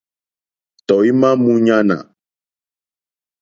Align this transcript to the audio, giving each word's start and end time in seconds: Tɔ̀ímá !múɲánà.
Tɔ̀ímá 0.87 1.29
!múɲánà. 1.43 1.97